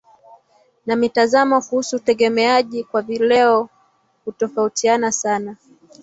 na 0.85 0.95
mitazamo 0.95 1.61
kuhusu 1.61 1.95
utegemeaji 1.95 2.83
kwa 2.83 3.01
vileo 3.01 3.69
hutofautiana 4.25 5.11
sana 5.11 5.55